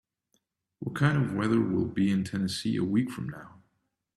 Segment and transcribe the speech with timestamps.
[0.79, 3.61] What kind of weather will be in Tennessee a week from now?